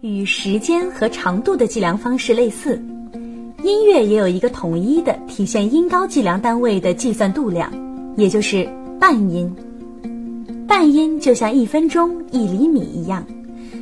[0.00, 2.80] 与时间和长度的计量方式类似，
[3.64, 7.68] 音乐也有一个统一的体现音高计量单位的计算度量，
[8.16, 8.68] 也就是
[9.00, 9.52] 半音。
[10.68, 13.26] 半音就像一分钟一厘米一样，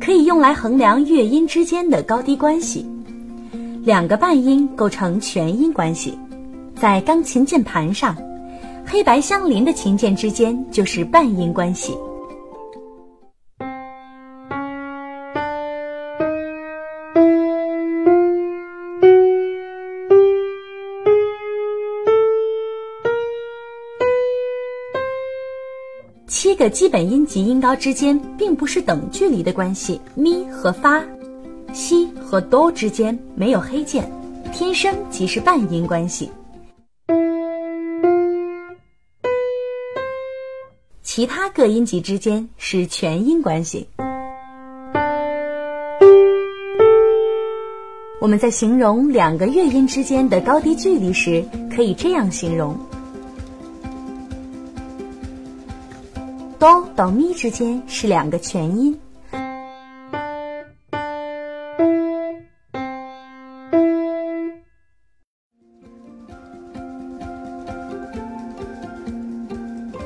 [0.00, 2.86] 可以用来衡量乐音之间的高低关系。
[3.84, 6.18] 两个半音构成全音关系，
[6.74, 8.16] 在钢琴键盘上，
[8.86, 11.92] 黑白相邻的琴键之间就是半音关系。
[26.58, 31.00] 个基本音级音高之间并不是等距离的关系，咪和发。
[31.72, 34.10] 西和哆之间没有黑键，
[34.52, 36.28] 天生即是半音关系。
[41.00, 43.86] 其他各音级之间是全音关系。
[48.20, 52.76] 我们在形容两个乐音之间的高低距离时，可以这样形容：
[56.58, 58.98] 哆到咪之间是两个全音。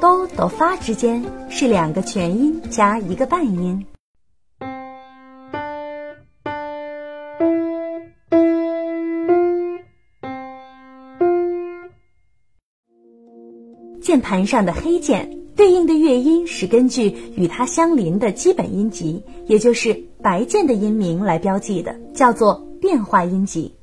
[0.00, 3.84] 哆到发之间是两个全音加一个半音。
[14.00, 23.74] 键盘上的黑键对应的乐音是根据与它相邻的基本音级，也就是白键的音名来标记的，叫做变化音级。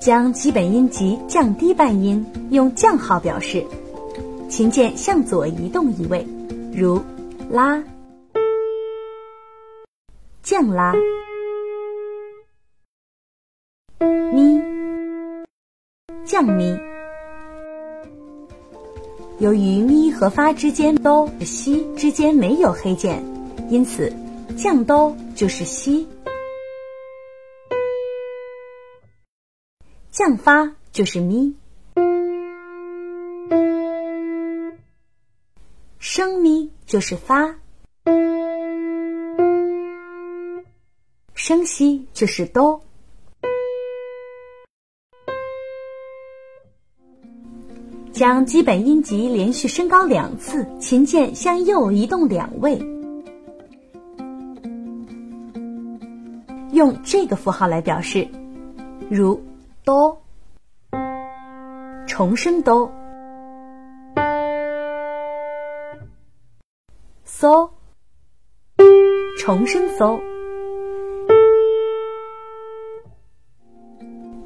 [0.00, 3.64] 将基本音级降低半音，用降号表示。
[4.48, 6.26] 琴键向左移动一位，
[6.74, 7.00] 如
[7.48, 7.82] 拉、
[10.42, 10.94] 降拉、
[16.32, 16.80] 降咪。
[19.38, 23.22] 由于咪和发之间哆和、西之间没有黑键，
[23.68, 24.10] 因此
[24.56, 26.08] 降哆就是西。
[30.10, 31.54] 降发就是咪，
[35.98, 37.56] 升咪就是发，
[41.34, 42.82] 升西就是哆。
[48.22, 52.80] 将基本音级连续升高两次，琴键向右移动两位，
[56.70, 58.28] 用这个符号来表示，
[59.10, 59.42] 如。
[59.84, 60.22] 哆，
[62.06, 62.92] 重声哆，
[67.26, 67.70] 嗦，
[69.36, 70.20] 重声嗦。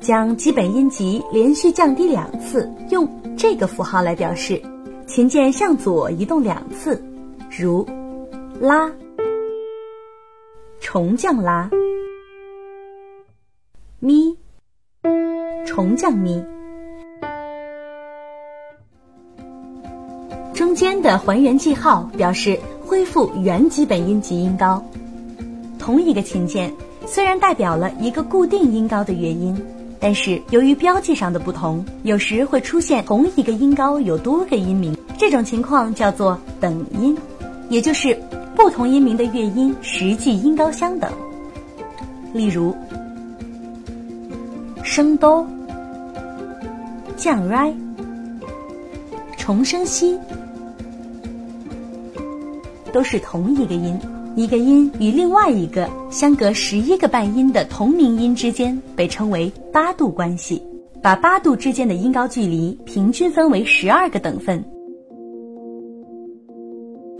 [0.00, 4.60] 将基本音级连续降低两次，用这个符号来表示，
[5.06, 7.02] 琴键向左移动两次，
[7.50, 7.86] 如
[8.60, 8.90] 拉，
[10.80, 11.70] 重降拉，
[14.00, 14.36] 咪。
[15.66, 16.42] 重降咪，
[20.54, 24.82] 中间的还原记号表示恢复原基本音级音高。
[25.78, 26.72] 同一个琴键
[27.04, 29.54] 虽然代表了一个固定音高的乐音，
[29.98, 34.96] 但是由于标记上的不同，有时会出现同一个音高有多个音名。
[35.18, 37.16] 这种情况叫做等音，
[37.68, 38.16] 也就是
[38.54, 41.10] 不同音名的乐音实际音高相等。
[42.32, 42.76] 例如，
[44.82, 45.46] 升哆。
[47.16, 47.72] 降 re，
[49.38, 50.18] 重升西，
[52.92, 53.98] 都是同一个音。
[54.36, 60.62] 一个音与另外一个相隔十一个半音的同名音之间被称为八度关系。
[61.02, 64.62] 把八度之间的音高距离平均分为十二个等份，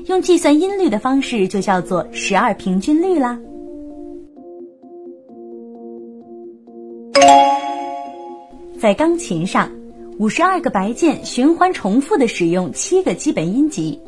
[0.07, 3.39] 用计算音律的方式就叫做十二平均律啦。
[8.79, 9.71] 在钢琴上。
[10.19, 14.01] 五十二个白键循环重复的使用七个基本音级，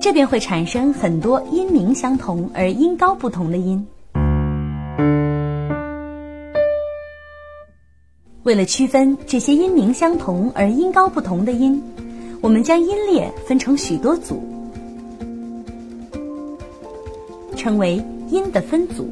[0.00, 3.86] 这便会产生很多音名相同而音高不同的音。
[8.44, 11.82] 为了区分这些音名相同而音高不同的音，
[12.40, 14.42] 我们将音列分成许多组，
[17.56, 19.08] 称为音的分组。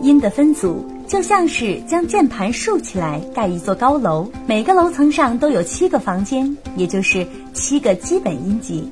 [0.00, 0.84] 音的分组。
[1.04, 8.90] 就像是将键盘竖起来盖一座高楼，每个楼层上都有七个房间，也就是七个基本音级。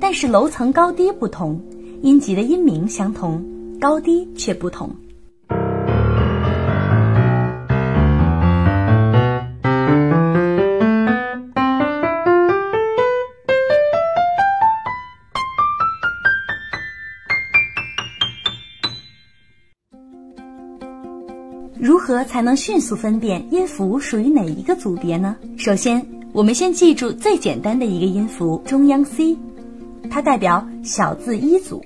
[0.00, 1.60] 但是楼层高低不同，
[2.02, 3.44] 音级的音名相同，
[3.78, 4.90] 高低却不同。
[21.78, 25.36] 如何才能迅速分辨音符属于哪一个组别呢？
[25.56, 29.36] 首先，我们先记住最简单的一个音符中央 C，
[30.08, 31.84] 它代表小字一组，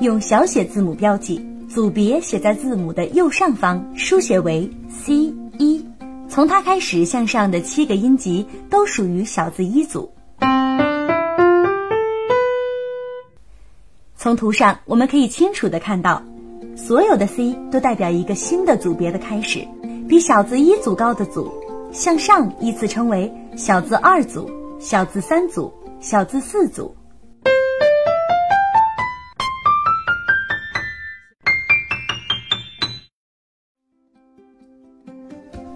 [0.00, 5.86] 用小写字母标记，组别写在字母的右上方，书写为 C 一。
[6.28, 10.10] 从它开始向上的七个音级都属于小字一组。
[14.16, 16.22] 从图上我们可以清楚的看到。
[16.76, 19.64] 所有的 C 都代表一个新的组别的开始，
[20.08, 21.52] 比小字一组高的组，
[21.92, 24.50] 向上依次称为小字二组、
[24.80, 26.92] 小字三组、小字四组。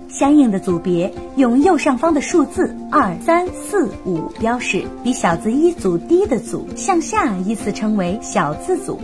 [0.08, 8.98] 相应的组别用右上方的数字二、三、四、五标示，比小字一组低的组，向下依次称为小字组。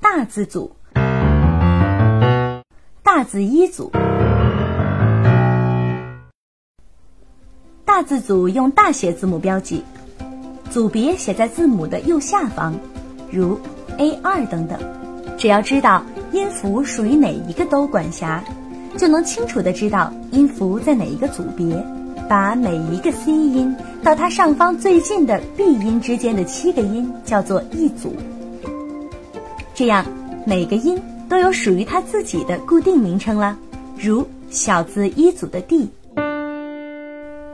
[0.00, 0.70] 大字组、
[3.02, 3.90] 大字一组、
[7.84, 9.82] 大字组用大写字母标记，
[10.70, 12.74] 组别写在字母的右下方，
[13.30, 13.58] 如
[13.98, 15.03] A 二等等。
[15.36, 16.02] 只要知道
[16.32, 18.42] 音符属于哪一个都管辖，
[18.96, 21.84] 就能清楚的知道音符在哪一个组别，
[22.28, 28.14] 把每一个 C 音到它上方最近的 B 音之间的七个音叫做一组。
[29.74, 30.04] 这样，
[30.46, 33.58] 每个音都有属于它自己的固定名称了，
[33.98, 35.90] 如小字一组的 D，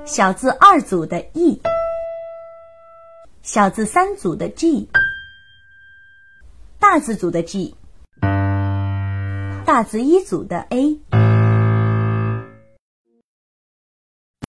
[0.04, 1.58] 小字二组的 E，
[3.42, 4.86] 小字三组的 G，
[6.92, 7.76] 大字组的 G，
[9.64, 10.98] 大字一组的 A。